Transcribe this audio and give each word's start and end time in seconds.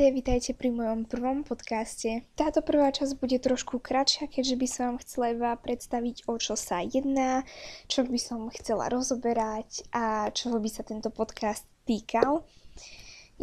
Ahojte, 0.00 0.16
vítajte 0.16 0.52
pri 0.56 0.72
mojom 0.72 1.04
prvom 1.04 1.44
podcaste. 1.44 2.24
Táto 2.32 2.64
prvá 2.64 2.88
časť 2.88 3.20
bude 3.20 3.36
trošku 3.36 3.84
kratšia, 3.84 4.32
keďže 4.32 4.56
by 4.56 4.64
som 4.64 4.82
vám 4.88 4.98
chcela 5.04 5.26
iba 5.36 5.52
predstaviť, 5.52 6.24
o 6.24 6.40
čo 6.40 6.56
sa 6.56 6.80
jedná, 6.80 7.44
čo 7.84 8.08
by 8.08 8.16
som 8.16 8.48
chcela 8.48 8.88
rozoberať 8.88 9.84
a 9.92 10.32
čoho 10.32 10.56
by 10.56 10.72
sa 10.72 10.88
tento 10.88 11.12
podcast 11.12 11.68
týkal. 11.84 12.48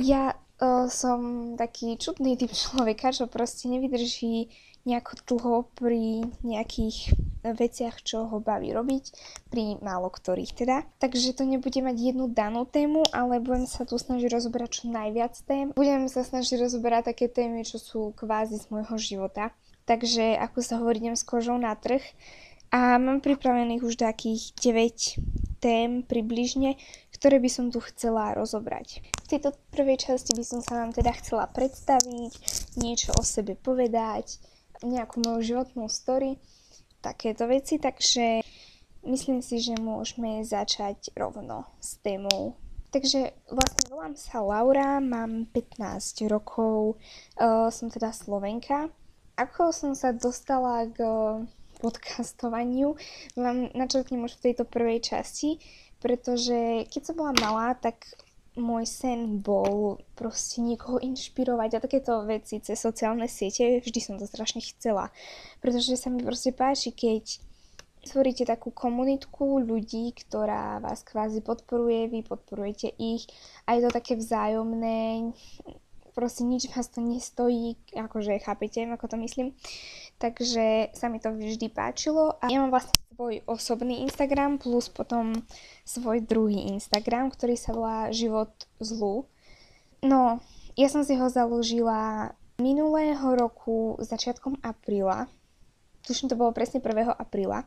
Ja 0.02 0.34
uh, 0.34 0.90
som 0.90 1.54
taký 1.62 1.94
čudný 1.94 2.34
typ 2.42 2.50
človeka, 2.50 3.14
čo 3.14 3.30
proste 3.30 3.70
nevydrží 3.70 4.50
nejako 4.88 5.14
dlho 5.28 5.56
pri 5.76 6.24
nejakých 6.48 7.12
veciach, 7.44 8.00
čo 8.02 8.28
ho 8.28 8.40
baví 8.40 8.72
robiť, 8.72 9.12
pri 9.52 9.80
málo 9.84 10.08
ktorých 10.08 10.56
teda. 10.56 10.88
Takže 11.04 11.36
to 11.36 11.44
nebude 11.44 11.76
mať 11.76 11.96
jednu 11.96 12.32
danú 12.32 12.64
tému, 12.64 13.04
ale 13.12 13.44
budem 13.44 13.68
sa 13.68 13.84
tu 13.84 14.00
snažiť 14.00 14.32
rozoberať 14.32 14.70
čo 14.82 14.84
najviac 14.88 15.36
tém. 15.44 15.76
Budem 15.76 16.08
sa 16.08 16.24
snažiť 16.24 16.60
rozoberať 16.64 17.12
také 17.14 17.28
témy, 17.28 17.68
čo 17.68 17.78
sú 17.78 18.16
kvázi 18.16 18.58
z 18.58 18.66
môjho 18.72 18.96
života. 18.96 19.52
Takže 19.88 20.36
ako 20.40 20.60
sa 20.60 20.80
hovorí, 20.80 21.00
idem 21.00 21.16
s 21.16 21.24
kožou 21.24 21.56
na 21.56 21.76
trh. 21.76 22.04
A 22.68 23.00
mám 23.00 23.24
pripravených 23.24 23.80
už 23.80 23.96
takých 23.96 24.52
9 24.60 25.64
tém 25.64 26.04
približne, 26.04 26.76
ktoré 27.16 27.40
by 27.40 27.48
som 27.48 27.72
tu 27.72 27.80
chcela 27.80 28.36
rozobrať. 28.36 29.00
V 29.24 29.28
tejto 29.32 29.56
prvej 29.72 30.04
časti 30.04 30.36
by 30.36 30.44
som 30.44 30.60
sa 30.60 30.84
vám 30.84 30.92
teda 30.92 31.16
chcela 31.18 31.48
predstaviť, 31.48 32.32
niečo 32.76 33.16
o 33.16 33.24
sebe 33.24 33.56
povedať, 33.56 34.38
nejakú 34.86 35.24
moju 35.24 35.56
životnú 35.56 35.90
story 35.90 36.38
takéto 37.02 37.48
veci, 37.48 37.78
takže 37.78 38.42
myslím 39.08 39.40
si, 39.42 39.62
že 39.62 39.78
môžeme 39.80 40.44
začať 40.44 41.14
rovno 41.16 41.70
s 41.80 41.98
témou. 42.02 42.58
Takže 42.88 43.36
vlastne 43.52 43.84
volám 43.92 44.16
sa 44.16 44.40
Laura, 44.40 45.04
mám 45.04 45.46
15 45.52 46.24
rokov, 46.32 46.96
uh, 47.38 47.68
som 47.68 47.92
teda 47.92 48.16
Slovenka. 48.16 48.90
Ako 49.38 49.70
som 49.70 49.94
sa 49.94 50.16
dostala 50.16 50.88
k 50.90 50.98
podcastovaniu, 51.78 52.98
vám 53.38 53.70
načrtnem 53.78 54.26
už 54.26 54.40
v 54.40 54.44
tejto 54.50 54.66
prvej 54.66 55.04
časti, 55.04 55.62
pretože 56.02 56.90
keď 56.90 57.02
som 57.06 57.16
bola 57.18 57.34
malá, 57.38 57.78
tak 57.78 58.02
môj 58.58 58.90
sen 58.90 59.40
bol 59.40 60.02
proste 60.18 60.60
niekoho 60.60 60.98
inšpirovať 61.00 61.78
a 61.78 61.84
takéto 61.84 62.26
veci 62.26 62.60
cez 62.60 62.78
sociálne 62.78 63.30
siete, 63.30 63.80
vždy 63.80 64.00
som 64.02 64.16
to 64.18 64.26
strašne 64.26 64.60
chcela. 64.60 65.14
Pretože 65.62 65.96
sa 65.96 66.10
mi 66.10 66.26
proste 66.26 66.52
páči, 66.52 66.92
keď 66.92 67.40
tvoríte 68.08 68.48
takú 68.48 68.72
komunitku 68.72 69.62
ľudí, 69.62 70.16
ktorá 70.16 70.80
vás 70.80 71.04
kvázi 71.04 71.44
podporuje, 71.44 72.08
vy 72.08 72.20
podporujete 72.24 72.96
ich 72.98 73.28
a 73.68 73.76
je 73.76 73.86
to 73.86 73.92
také 73.92 74.16
vzájomné, 74.16 75.32
proste 76.18 76.42
nič 76.42 76.72
vás 76.74 76.90
to 76.90 77.04
nestojí, 77.04 77.78
akože 77.94 78.42
chápete, 78.42 78.90
ako 78.90 79.06
to 79.06 79.18
myslím. 79.22 79.54
Takže 80.18 80.90
sa 80.98 81.14
mi 81.14 81.22
to 81.22 81.30
vždy 81.30 81.70
páčilo 81.70 82.34
a 82.42 82.50
ja 82.50 82.58
mám 82.58 82.74
vlastne 82.74 82.98
svoj 83.18 83.42
osobný 83.50 84.06
Instagram 84.06 84.62
plus 84.62 84.94
potom 84.94 85.34
svoj 85.82 86.22
druhý 86.22 86.70
Instagram, 86.70 87.34
ktorý 87.34 87.58
sa 87.58 87.74
volá 87.74 88.14
Život 88.14 88.54
zlu. 88.78 89.26
No, 90.06 90.38
ja 90.78 90.86
som 90.86 91.02
si 91.02 91.18
ho 91.18 91.26
založila 91.26 92.38
minulého 92.62 93.26
roku 93.34 93.98
začiatkom 93.98 94.62
apríla. 94.62 95.26
Tuším, 96.06 96.30
to 96.30 96.38
bolo 96.38 96.54
presne 96.54 96.78
1. 96.78 97.18
apríla. 97.18 97.66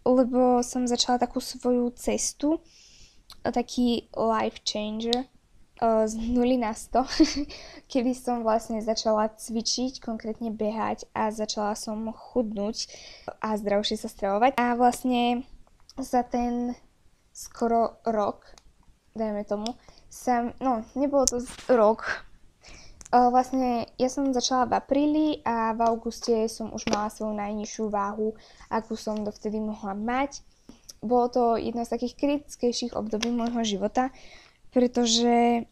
Lebo 0.00 0.64
som 0.64 0.88
začala 0.88 1.20
takú 1.20 1.44
svoju 1.44 1.92
cestu, 2.00 2.64
taký 3.44 4.08
life 4.16 4.64
changer, 4.64 5.28
z 5.82 6.14
0 6.14 6.58
na 6.58 6.72
100, 6.72 7.02
kedy 7.92 8.12
som 8.14 8.46
vlastne 8.46 8.78
začala 8.78 9.34
cvičiť, 9.34 9.98
konkrétne 9.98 10.54
behať 10.54 11.10
a 11.12 11.34
začala 11.34 11.74
som 11.74 12.14
chudnúť 12.14 12.88
a 13.42 13.58
zdravšie 13.58 13.98
sa 13.98 14.08
stravovať. 14.08 14.54
A 14.54 14.78
vlastne 14.78 15.42
za 15.98 16.22
ten 16.22 16.78
skoro 17.34 17.98
rok, 18.06 18.54
dajme 19.18 19.42
tomu, 19.44 19.74
som, 20.06 20.54
no, 20.62 20.86
nebolo 20.94 21.26
to 21.26 21.42
rok, 21.70 22.24
Vlastne 23.14 23.86
ja 23.94 24.10
som 24.10 24.34
začala 24.34 24.66
v 24.66 24.74
apríli 24.74 25.26
a 25.46 25.70
v 25.70 25.86
auguste 25.86 26.50
som 26.50 26.74
už 26.74 26.90
mala 26.90 27.06
svoju 27.06 27.30
najnižšiu 27.38 27.86
váhu, 27.86 28.34
akú 28.66 28.98
som 28.98 29.22
dovtedy 29.22 29.62
mohla 29.62 29.94
mať. 29.94 30.42
Bolo 30.98 31.30
to 31.30 31.42
jedno 31.54 31.86
z 31.86 31.94
takých 31.94 32.18
kritickejších 32.18 32.98
období 32.98 33.30
môjho 33.30 33.62
života, 33.62 34.10
pretože 34.74 35.64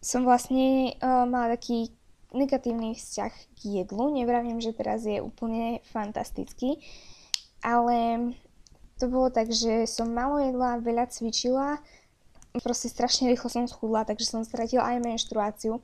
som 0.00 0.24
vlastne 0.24 0.96
uh, 0.98 1.28
mala 1.28 1.52
taký 1.54 1.92
negatívny 2.32 2.96
vzťah 2.96 3.32
k 3.32 3.58
jedlu. 3.84 4.08
Nevravím, 4.16 4.58
že 4.58 4.72
teraz 4.72 5.04
je 5.04 5.20
úplne 5.20 5.84
fantastický, 5.92 6.80
ale 7.60 8.30
to 8.96 9.06
bolo 9.06 9.28
tak, 9.28 9.52
že 9.52 9.84
som 9.84 10.10
malo 10.10 10.40
jedla, 10.40 10.80
veľa 10.80 11.12
cvičila, 11.12 11.78
proste 12.58 12.90
strašne 12.90 13.30
rýchlo 13.30 13.52
som 13.52 13.64
schudla, 13.68 14.08
takže 14.08 14.26
som 14.26 14.42
stratila 14.42 14.96
aj 14.96 15.04
menštruáciu. 15.04 15.78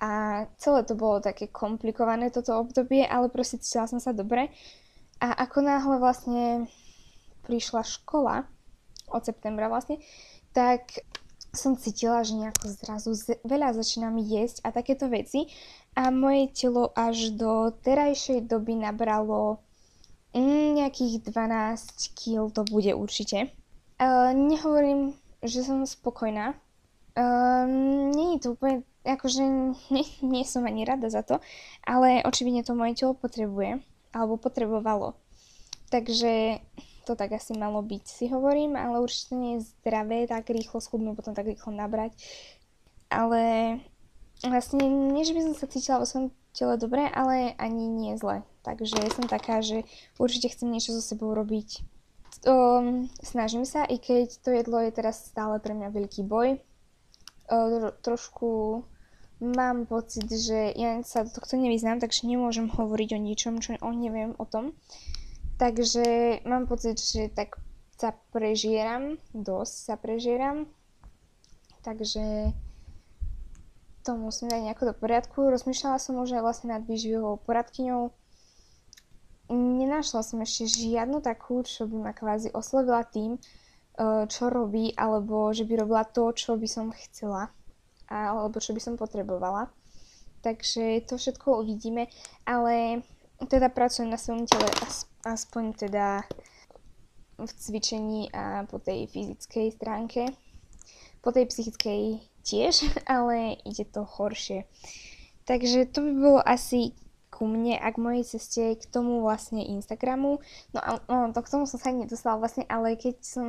A 0.00 0.44
celé 0.56 0.80
to 0.88 0.96
bolo 0.96 1.20
také 1.20 1.52
komplikované 1.52 2.32
toto 2.32 2.56
obdobie, 2.56 3.04
ale 3.04 3.28
proste 3.28 3.60
cítila 3.60 3.84
som 3.84 4.00
sa 4.00 4.16
dobre. 4.16 4.48
A 5.20 5.44
ako 5.44 5.60
náhle 5.60 5.96
vlastne 6.00 6.70
prišla 7.44 7.84
škola, 7.84 8.48
od 9.12 9.22
septembra 9.26 9.68
vlastne, 9.68 10.00
tak 10.56 11.04
som 11.50 11.74
cítila, 11.74 12.22
že 12.22 12.38
nejako 12.38 12.64
zrazu 12.78 13.10
veľa 13.42 13.74
začínam 13.74 14.18
jesť 14.22 14.62
a 14.62 14.68
takéto 14.70 15.10
veci 15.10 15.50
a 15.98 16.14
moje 16.14 16.54
telo 16.54 16.94
až 16.94 17.34
do 17.34 17.74
terajšej 17.82 18.46
doby 18.46 18.78
nabralo 18.78 19.58
mm, 20.30 20.78
nejakých 20.78 21.26
12 21.26 22.14
kg 22.14 22.46
to 22.54 22.62
bude 22.66 22.92
určite. 22.94 23.50
Uh, 24.00 24.32
nehovorím, 24.32 25.12
že 25.42 25.66
som 25.66 25.82
spokojná. 25.82 26.54
Uh, 27.18 27.66
nie 28.14 28.38
je 28.38 28.46
to 28.46 28.48
úplne, 28.54 28.86
akože 29.02 29.42
nie, 29.94 30.06
nie 30.22 30.44
som 30.46 30.62
ani 30.64 30.86
rada 30.86 31.10
za 31.10 31.26
to, 31.26 31.42
ale 31.82 32.22
očividne 32.22 32.62
to 32.62 32.78
moje 32.78 32.94
telo 32.94 33.18
potrebuje, 33.18 33.82
alebo 34.14 34.38
potrebovalo. 34.38 35.18
Takže 35.90 36.62
to 37.04 37.16
tak 37.16 37.32
asi 37.32 37.56
malo 37.56 37.80
byť, 37.80 38.04
si 38.06 38.28
hovorím, 38.28 38.76
ale 38.76 39.00
určite 39.00 39.34
nie 39.36 39.52
je 39.58 39.66
zdravé 39.66 40.28
tak 40.28 40.48
rýchlo 40.52 40.80
schudnúť, 40.80 41.16
potom 41.16 41.34
tak 41.34 41.48
rýchlo 41.48 41.72
nabrať. 41.72 42.14
Ale 43.10 43.78
vlastne 44.44 44.86
nie, 44.86 45.26
že 45.26 45.34
by 45.34 45.40
som 45.50 45.54
sa 45.58 45.66
cítila 45.66 46.00
vo 46.00 46.06
svojom 46.06 46.28
tele 46.54 46.74
dobre, 46.78 47.06
ale 47.10 47.54
ani 47.58 47.86
nie 47.86 48.14
zle. 48.16 48.42
Takže 48.62 49.10
som 49.16 49.24
taká, 49.26 49.64
že 49.64 49.88
určite 50.20 50.52
chcem 50.52 50.68
niečo 50.68 50.92
so 50.92 51.02
sebou 51.02 51.32
robiť. 51.32 51.82
Um, 52.46 53.12
snažím 53.20 53.68
sa, 53.68 53.84
i 53.84 54.00
keď 54.00 54.40
to 54.40 54.50
jedlo 54.52 54.80
je 54.80 54.92
teraz 54.94 55.28
stále 55.28 55.60
pre 55.60 55.76
mňa 55.76 55.92
veľký 55.92 56.24
boj. 56.24 56.56
Uh, 57.50 57.92
trošku 58.00 58.82
mám 59.40 59.88
pocit, 59.88 60.28
že 60.28 60.72
ja 60.76 61.00
sa 61.02 61.24
do 61.24 61.32
tohto 61.32 61.56
nevyznám, 61.56 62.00
takže 62.00 62.28
nemôžem 62.28 62.68
hovoriť 62.68 63.16
o 63.16 63.20
ničom, 63.20 63.60
čo 63.64 63.76
o 63.80 63.90
neviem 63.92 64.36
o 64.36 64.44
tom. 64.44 64.76
Takže 65.60 66.40
mám 66.48 66.64
pocit, 66.64 66.96
že 66.96 67.28
tak 67.28 67.60
sa 68.00 68.16
prežieram, 68.32 69.20
dosť 69.36 69.74
sa 69.76 69.94
prežieram. 70.00 70.64
Takže 71.84 72.56
to 74.00 74.16
musím 74.16 74.48
dať 74.48 74.60
nejako 74.64 74.84
do 74.88 74.94
poriadku. 74.96 75.52
Rozmýšľala 75.52 76.00
som 76.00 76.16
už 76.16 76.40
aj 76.40 76.44
vlastne 76.44 76.72
nad 76.72 76.80
výživovou 76.88 77.44
poradkyňou. 77.44 78.08
Nenašla 79.52 80.24
som 80.24 80.40
ešte 80.40 80.64
žiadnu 80.64 81.20
takú, 81.20 81.60
čo 81.60 81.84
by 81.84 82.08
ma 82.08 82.12
kvázi 82.16 82.56
oslovila 82.56 83.04
tým, 83.04 83.36
e, 83.36 83.40
čo 84.32 84.48
robí, 84.48 84.96
alebo 84.96 85.52
že 85.52 85.68
by 85.68 85.84
robila 85.84 86.08
to, 86.08 86.32
čo 86.32 86.56
by 86.56 86.64
som 86.64 86.88
chcela, 86.96 87.52
alebo 88.08 88.56
čo 88.64 88.72
by 88.72 88.80
som 88.80 88.96
potrebovala. 88.96 89.68
Takže 90.40 91.04
to 91.04 91.20
všetko 91.20 91.60
uvidíme, 91.60 92.08
ale 92.48 93.04
teda 93.48 93.72
pracujem 93.72 94.10
na 94.10 94.20
svojom 94.20 94.44
tele 94.44 94.68
aspoň 95.24 95.64
teda 95.76 96.24
v 97.40 97.50
cvičení 97.56 98.28
a 98.32 98.68
po 98.68 98.76
tej 98.76 99.08
fyzickej 99.08 99.66
stránke. 99.72 100.22
Po 101.24 101.32
tej 101.32 101.48
psychickej 101.48 102.20
tiež, 102.44 102.92
ale 103.08 103.56
ide 103.64 103.84
to 103.88 104.04
horšie. 104.04 104.68
Takže 105.48 105.88
to 105.88 106.04
by 106.04 106.12
bolo 106.12 106.40
asi 106.44 106.92
ku 107.32 107.48
mne 107.48 107.80
a 107.80 107.88
k 107.88 107.96
mojej 107.96 108.24
ceste 108.36 108.76
k 108.76 108.84
tomu 108.92 109.24
vlastne 109.24 109.64
Instagramu. 109.64 110.44
No 110.76 110.78
a 110.84 110.90
no, 111.08 111.32
to 111.32 111.40
k 111.40 111.52
tomu 111.52 111.64
som 111.64 111.80
sa 111.80 111.88
nedostala 111.88 112.36
vlastne, 112.36 112.68
ale 112.68 113.00
keď 113.00 113.16
som 113.24 113.48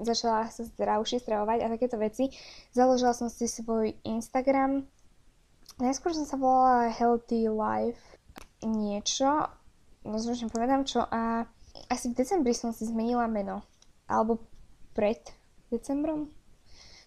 začala 0.00 0.48
sa 0.48 0.64
zdravšie 0.64 1.20
stravovať 1.20 1.58
a 1.60 1.72
takéto 1.74 1.98
veci, 2.00 2.30
založila 2.72 3.12
som 3.12 3.28
si 3.28 3.44
svoj 3.50 3.92
Instagram. 4.06 4.86
Najskôr 5.78 6.14
som 6.16 6.26
sa 6.26 6.40
volala 6.40 6.90
Healthy 6.90 7.50
Life 7.50 8.17
niečo, 8.62 9.46
rozumiem, 10.02 10.50
povedám 10.50 10.82
čo 10.82 11.04
a 11.04 11.46
asi 11.86 12.10
v 12.10 12.18
decembri 12.18 12.52
som 12.56 12.74
si 12.74 12.88
zmenila 12.88 13.30
meno. 13.30 13.62
Alebo 14.08 14.42
pred 14.96 15.20
decembrom. 15.70 16.32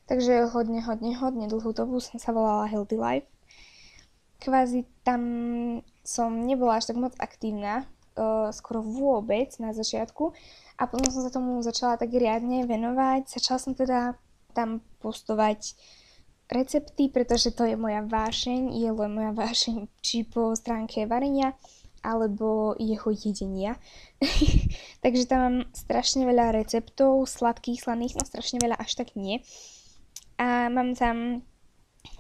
Takže 0.08 0.52
hodne, 0.52 0.84
hodne, 0.84 1.16
hodne 1.18 1.46
dlhú 1.48 1.72
dobu 1.72 2.00
som 2.00 2.20
sa 2.20 2.32
volala 2.32 2.70
Healthy 2.70 2.98
Life. 3.00 3.28
kvázi 4.42 4.90
tam 5.06 5.22
som 6.02 6.34
nebola 6.34 6.82
až 6.82 6.90
tak 6.90 6.98
moc 6.98 7.14
aktívna, 7.22 7.86
uh, 8.18 8.50
skoro 8.50 8.82
vôbec 8.82 9.54
na 9.62 9.70
začiatku 9.70 10.34
a 10.82 10.84
potom 10.90 11.14
som 11.14 11.22
sa 11.22 11.30
tomu 11.30 11.62
začala 11.62 11.96
tak 11.96 12.10
riadne 12.10 12.66
venovať. 12.66 13.30
Začala 13.30 13.60
som 13.62 13.78
teda 13.78 14.18
tam 14.58 14.82
postovať 15.00 15.78
recepty, 16.52 17.08
pretože 17.08 17.56
to 17.56 17.64
je 17.64 17.80
moja 17.80 18.04
vášeň, 18.04 18.76
je 18.76 18.90
len 18.92 19.12
moja 19.12 19.32
vášeň 19.42 19.88
či 20.04 20.28
po 20.28 20.54
stránke 20.54 21.08
varenia, 21.08 21.56
alebo 22.04 22.76
jeho 22.78 23.10
jedenia. 23.14 23.78
Takže 25.04 25.24
tam 25.30 25.40
mám 25.40 25.58
strašne 25.74 26.28
veľa 26.28 26.54
receptov, 26.54 27.26
sladkých, 27.30 27.88
slaných, 27.88 28.18
no 28.20 28.24
strašne 28.26 28.60
veľa 28.60 28.78
až 28.78 29.00
tak 29.00 29.14
nie. 29.16 29.42
A 30.42 30.68
mám 30.74 30.98
tam 30.98 31.46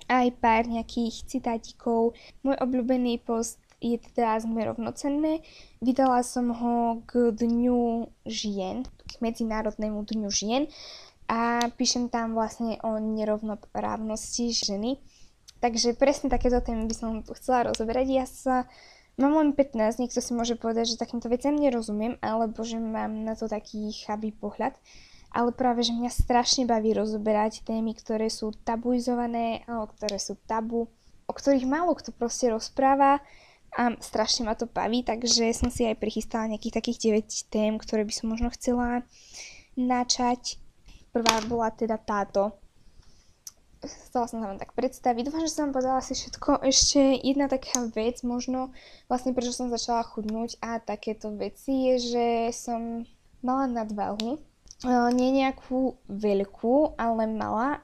aj 0.06 0.28
pár 0.38 0.70
nejakých 0.70 1.26
citátikov. 1.26 2.14
Môj 2.46 2.56
obľúbený 2.62 3.26
post 3.26 3.58
je 3.82 3.98
teda 3.98 4.38
sme 4.38 4.62
rovnocenné. 4.62 5.42
Vydala 5.82 6.22
som 6.22 6.54
ho 6.54 7.02
k 7.10 7.34
Dňu 7.34 8.14
žien, 8.30 8.86
k 8.86 9.14
Medzinárodnému 9.18 10.06
Dňu 10.06 10.30
žien 10.30 10.70
a 11.32 11.72
píšem 11.80 12.12
tam 12.12 12.36
vlastne 12.36 12.76
o 12.84 13.00
nerovnoprávnosti 13.00 14.52
ženy. 14.52 15.00
Takže 15.64 15.96
presne 15.96 16.28
takéto 16.28 16.60
témy 16.60 16.92
by 16.92 16.96
som 16.98 17.24
tu 17.24 17.32
chcela 17.40 17.72
rozoberať. 17.72 18.08
Ja 18.12 18.26
sa 18.28 18.68
Mám 19.20 19.36
len 19.36 19.50
15, 19.52 20.00
niekto 20.00 20.24
si 20.24 20.32
môže 20.32 20.56
povedať, 20.56 20.96
že 20.96 21.02
takýmto 21.02 21.28
veciam 21.28 21.54
nerozumiem, 21.54 22.16
alebo 22.24 22.64
že 22.64 22.80
mám 22.80 23.28
na 23.28 23.36
to 23.36 23.52
taký 23.52 23.92
chabý 23.92 24.32
pohľad. 24.32 24.74
Ale 25.32 25.52
práve, 25.52 25.84
že 25.84 25.96
mňa 25.96 26.12
strašne 26.12 26.64
baví 26.64 26.96
rozoberať 26.96 27.64
témy, 27.68 27.96
ktoré 27.96 28.32
sú 28.32 28.56
tabuizované, 28.64 29.68
alebo 29.68 29.92
ktoré 29.96 30.16
sú 30.20 30.40
tabu, 30.48 30.92
o 31.28 31.34
ktorých 31.36 31.68
málo 31.68 31.96
kto 31.96 32.12
proste 32.16 32.52
rozpráva 32.52 33.24
a 33.72 33.96
strašne 34.04 34.44
ma 34.44 34.56
to 34.60 34.68
baví, 34.68 35.08
takže 35.08 35.48
som 35.56 35.72
si 35.72 35.88
aj 35.88 35.96
prichystala 35.96 36.52
nejakých 36.52 36.84
takých 36.84 37.24
9 37.24 37.48
tém, 37.48 37.72
ktoré 37.80 38.04
by 38.04 38.12
som 38.12 38.28
možno 38.28 38.52
chcela 38.52 39.08
načať. 39.80 40.60
Prvá 41.12 41.44
bola 41.48 41.68
teda 41.76 42.00
táto, 42.00 42.56
chcela 43.84 44.30
som 44.30 44.40
sa 44.44 44.48
vám 44.48 44.62
tak 44.62 44.78
predstaviť. 44.78 45.28
Dúfam, 45.28 45.44
že 45.44 45.54
som 45.54 45.70
vám 45.70 45.82
povedala 45.82 45.98
asi 46.00 46.14
všetko. 46.14 46.62
Ešte 46.62 47.18
jedna 47.26 47.50
taká 47.50 47.90
vec, 47.90 48.22
možno 48.22 48.76
vlastne 49.10 49.34
prečo 49.34 49.56
som 49.56 49.74
začala 49.74 50.06
chudnúť 50.06 50.62
a 50.62 50.78
takéto 50.78 51.34
veci 51.34 51.90
je, 51.90 51.96
že 52.14 52.26
som 52.54 53.04
mala 53.42 53.66
nadváhu. 53.66 54.38
Nie 55.14 55.30
nejakú 55.30 55.98
veľkú, 56.10 56.98
ale 56.98 57.30
mala. 57.30 57.82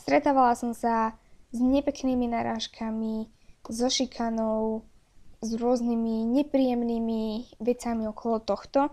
Stretávala 0.00 0.56
som 0.56 0.76
sa 0.76 1.16
s 1.52 1.58
nepeknými 1.60 2.28
narážkami, 2.28 3.28
so 3.68 3.88
šikanou, 3.88 4.84
s 5.44 5.50
rôznymi 5.56 6.24
nepríjemnými 6.40 7.56
vecami 7.60 8.08
okolo 8.08 8.40
tohto. 8.40 8.92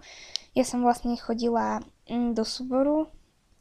Ja 0.52 0.64
som 0.68 0.84
vlastne 0.84 1.16
chodila 1.16 1.80
mm, 2.08 2.36
do 2.36 2.44
súboru, 2.44 3.08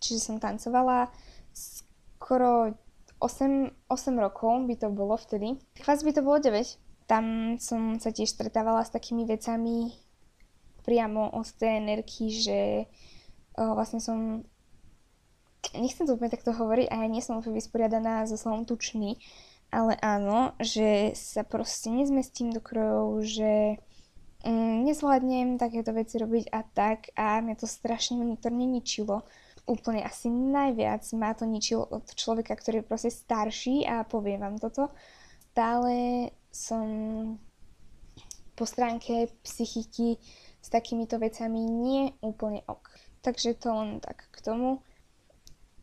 čiže 0.00 0.32
som 0.32 0.36
tancovala 0.40 1.12
skoro 1.52 2.74
8, 3.20 3.88
8 3.88 4.16
rokov 4.16 4.64
by 4.64 4.74
to 4.80 4.88
bolo 4.88 5.14
vtedy. 5.20 5.60
Kvázi 5.76 6.08
by 6.08 6.12
to 6.16 6.22
bolo 6.24 6.38
9. 6.40 7.04
Tam 7.04 7.56
som 7.60 8.00
sa 8.00 8.08
tiež 8.10 8.32
stretávala 8.32 8.80
s 8.80 8.90
takými 8.90 9.28
vecami 9.28 9.92
priamo 10.80 11.36
od 11.36 11.44
trénerky, 11.60 12.32
že 12.32 12.88
o, 13.60 13.76
vlastne 13.76 14.00
som 14.00 14.40
nechcem 15.76 16.08
to 16.08 16.16
úplne 16.16 16.32
takto 16.32 16.56
hovoriť 16.56 16.88
a 16.88 17.04
ja 17.04 17.08
nie 17.12 17.20
som 17.20 17.36
úplne 17.36 17.60
vysporiadaná 17.60 18.24
so 18.24 18.40
slovom 18.40 18.64
tučný, 18.64 19.20
ale 19.68 19.94
áno, 20.00 20.56
že 20.58 21.12
sa 21.12 21.44
proste 21.44 21.92
nezmestím 21.92 22.50
do 22.50 22.64
krojov, 22.64 23.22
že 23.22 23.76
mm, 24.42 24.88
nezvládnem 24.88 25.60
takéto 25.60 25.92
veci 25.92 26.16
robiť 26.16 26.48
a 26.50 26.60
tak 26.64 27.12
a 27.14 27.44
mňa 27.44 27.54
to 27.60 27.68
strašne 27.68 28.18
vnútorne 28.18 28.64
ničilo 28.64 29.28
úplne 29.66 30.04
asi 30.04 30.30
najviac 30.30 31.04
ma 31.16 31.32
to 31.32 31.44
ničilo 31.44 31.88
od 31.88 32.06
človeka, 32.12 32.56
ktorý 32.56 32.80
je 32.80 32.88
proste 32.88 33.10
starší 33.10 33.84
a 33.88 34.04
poviem 34.04 34.40
vám 34.40 34.56
toto. 34.60 34.92
Stále 35.50 36.30
som 36.50 36.86
po 38.54 38.64
stránke 38.68 39.32
psychiky 39.40 40.20
s 40.60 40.68
takýmito 40.68 41.16
vecami 41.16 41.64
nie 41.64 42.12
úplne 42.20 42.60
ok. 42.68 42.92
Takže 43.24 43.56
to 43.56 43.72
len 43.72 44.00
tak 44.04 44.28
k 44.28 44.38
tomu. 44.44 44.84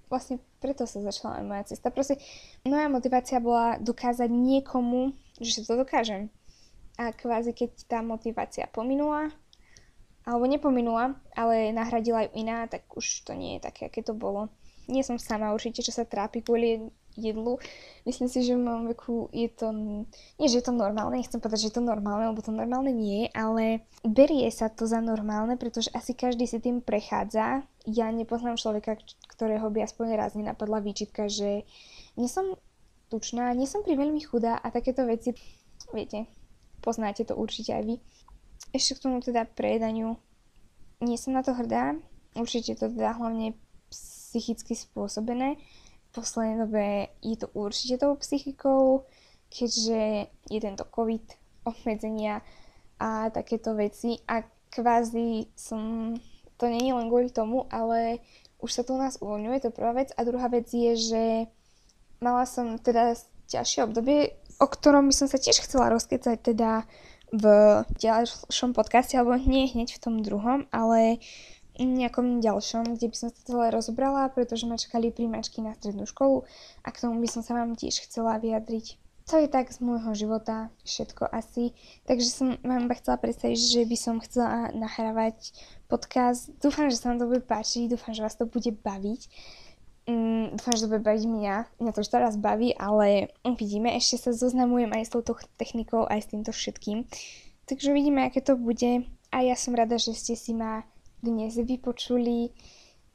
Vlastne 0.08 0.40
preto 0.62 0.86
sa 0.86 1.02
začala 1.02 1.42
aj 1.42 1.46
moja 1.46 1.64
cesta. 1.74 1.90
Proste 1.90 2.22
moja 2.66 2.88
motivácia 2.88 3.42
bola 3.42 3.82
dokázať 3.82 4.30
niekomu, 4.30 5.14
že 5.42 5.66
to 5.66 5.74
dokážem. 5.78 6.30
A 6.98 7.14
kvázi 7.14 7.54
keď 7.54 7.70
tá 7.86 8.00
motivácia 8.02 8.66
pominula, 8.70 9.30
alebo 10.28 10.44
nepominula, 10.44 11.16
ale 11.32 11.72
nahradila 11.72 12.28
ju 12.28 12.30
iná, 12.36 12.68
tak 12.68 12.84
už 12.92 13.24
to 13.24 13.32
nie 13.32 13.56
je 13.56 13.72
také, 13.72 13.88
aké 13.88 14.04
to 14.04 14.12
bolo. 14.12 14.52
Nie 14.92 15.08
som 15.08 15.16
sama 15.16 15.56
určite, 15.56 15.80
čo 15.80 15.96
sa 15.96 16.04
trápi 16.04 16.44
kvôli 16.44 16.92
jedlu. 17.18 17.58
Myslím 18.06 18.30
si, 18.30 18.46
že 18.46 18.54
v 18.54 18.64
mojom 18.68 18.84
veku 18.94 19.16
je 19.34 19.50
to, 19.50 19.74
nie 20.38 20.48
že 20.48 20.62
je 20.62 20.66
to 20.68 20.76
normálne, 20.76 21.18
nechcem 21.18 21.42
povedať, 21.42 21.68
že 21.68 21.70
je 21.74 21.78
to 21.80 21.84
normálne, 21.84 22.30
lebo 22.30 22.46
to 22.46 22.54
normálne 22.54 22.94
nie 22.94 23.26
je, 23.26 23.28
ale 23.34 23.64
berie 24.06 24.48
sa 24.54 24.70
to 24.70 24.86
za 24.86 25.02
normálne, 25.02 25.58
pretože 25.58 25.90
asi 25.92 26.14
každý 26.14 26.46
si 26.46 26.62
tým 26.62 26.80
prechádza. 26.84 27.66
Ja 27.90 28.12
nepoznám 28.14 28.62
človeka, 28.62 29.02
ktorého 29.34 29.68
by 29.74 29.88
aspoň 29.88 30.08
raz 30.14 30.38
nenapadla 30.38 30.84
výčitka, 30.84 31.26
že 31.32 31.66
nie 32.16 32.30
som 32.30 32.56
tučná, 33.10 33.52
nie 33.58 33.66
som 33.66 33.82
priveľmi 33.82 34.22
chudá 34.24 34.60
a 34.60 34.70
takéto 34.70 35.08
veci, 35.08 35.34
viete, 35.96 36.28
poznáte 36.84 37.26
to 37.26 37.34
určite 37.34 37.74
aj 37.74 37.84
vy. 37.84 37.96
Ešte 38.76 39.00
k 39.00 39.04
tomu 39.08 39.24
teda 39.24 39.48
prejedaniu. 39.48 40.20
Nie 41.00 41.18
som 41.20 41.38
na 41.38 41.46
to 41.46 41.54
hrdá. 41.54 41.98
Určite 42.38 42.78
to 42.78 42.92
teda 42.92 43.18
hlavne 43.18 43.58
psychicky 43.90 44.76
spôsobené. 44.76 45.58
V 46.10 46.10
poslednej 46.12 46.58
dobe 46.62 46.86
je 47.24 47.36
to 47.38 47.48
určite 47.54 48.02
tou 48.02 48.16
psychikou, 48.18 49.06
keďže 49.50 50.32
je 50.50 50.60
tento 50.60 50.84
COVID, 50.88 51.26
obmedzenia 51.68 52.42
a 52.98 53.30
takéto 53.30 53.78
veci. 53.78 54.18
A 54.26 54.42
kvázi 54.74 55.50
som, 55.54 56.14
to 56.58 56.66
nie 56.68 56.90
je 56.90 56.98
len 56.98 57.08
kvôli 57.08 57.30
tomu, 57.30 57.66
ale 57.70 58.20
už 58.58 58.72
sa 58.74 58.82
to 58.82 58.98
u 58.98 59.00
nás 59.00 59.22
uvoľňuje, 59.22 59.64
to 59.64 59.70
prvá 59.76 59.94
vec. 59.94 60.10
A 60.18 60.26
druhá 60.26 60.50
vec 60.50 60.68
je, 60.74 60.94
že 60.98 61.24
mala 62.18 62.46
som 62.50 62.82
teda 62.82 63.14
ťažšie 63.48 63.86
obdobie, 63.86 64.34
o 64.58 64.66
ktorom 64.66 65.08
by 65.10 65.14
som 65.14 65.28
sa 65.30 65.38
tiež 65.38 65.62
chcela 65.64 65.94
rozkecať, 65.94 66.42
teda 66.42 66.84
v 67.32 67.46
ďalšom 68.00 68.72
podcaste, 68.72 69.20
alebo 69.20 69.36
nie 69.36 69.68
hneď 69.68 69.96
v 69.96 70.02
tom 70.02 70.16
druhom, 70.24 70.66
ale 70.72 71.20
nejakom 71.78 72.42
ďalšom, 72.42 72.98
kde 72.98 73.08
by 73.14 73.16
som 73.16 73.28
sa 73.30 73.40
celé 73.46 73.70
rozobrala, 73.70 74.34
pretože 74.34 74.66
ma 74.66 74.82
čakali 74.82 75.14
príjmačky 75.14 75.62
na 75.62 75.78
strednú 75.78 76.10
školu 76.10 76.50
a 76.82 76.88
k 76.90 77.02
tomu 77.06 77.22
by 77.22 77.30
som 77.30 77.46
sa 77.46 77.54
vám 77.54 77.78
tiež 77.78 78.02
chcela 78.10 78.42
vyjadriť. 78.42 78.98
To 79.28 79.44
je 79.44 79.52
tak 79.52 79.68
z 79.68 79.84
môjho 79.84 80.16
života 80.16 80.72
všetko 80.88 81.28
asi. 81.28 81.76
Takže 82.08 82.30
som 82.32 82.48
vám 82.64 82.88
iba 82.88 82.96
chcela 82.96 83.20
predstaviť, 83.20 83.60
že 83.60 83.82
by 83.84 83.98
som 84.00 84.24
chcela 84.24 84.72
nahrávať 84.72 85.52
podcast. 85.92 86.48
Dúfam, 86.64 86.88
že 86.88 86.96
sa 86.96 87.12
vám 87.12 87.20
to 87.20 87.28
bude 87.28 87.44
páčiť, 87.44 87.92
dúfam, 87.92 88.16
že 88.16 88.24
vás 88.24 88.40
to 88.40 88.48
bude 88.48 88.72
baviť. 88.80 89.28
Mm, 90.08 90.56
dúfam, 90.56 90.72
že 90.72 90.88
to 90.88 90.92
bude 90.96 91.04
baviť 91.04 91.24
mňa. 91.28 91.56
Mňa 91.84 91.92
to 91.92 92.00
už 92.00 92.10
teraz 92.10 92.40
baví, 92.40 92.72
ale 92.80 93.36
uvidíme. 93.44 93.92
Ešte 93.92 94.24
sa 94.24 94.32
zoznamujem 94.32 94.88
aj 94.96 95.04
s 95.04 95.12
touto 95.12 95.36
technikou, 95.60 96.08
aj 96.08 96.24
s 96.24 96.32
týmto 96.32 96.52
všetkým. 96.56 97.04
Takže 97.68 97.92
uvidíme, 97.92 98.24
aké 98.24 98.40
to 98.40 98.56
bude. 98.56 99.04
A 99.36 99.38
ja 99.44 99.60
som 99.60 99.76
rada, 99.76 100.00
že 100.00 100.16
ste 100.16 100.40
si 100.40 100.56
ma 100.56 100.88
dnes 101.20 101.60
vypočuli. 101.60 102.56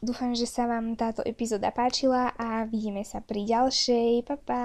Dúfam, 0.05 0.37
že 0.37 0.45
sa 0.45 0.69
vám 0.69 0.93
táto 0.93 1.25
epizóda 1.25 1.73
páčila 1.73 2.37
a 2.37 2.69
vidíme 2.69 3.01
sa 3.09 3.25
pri 3.25 3.49
ďalšej. 3.49 4.29
Pa, 4.29 4.37
pa. 4.37 4.63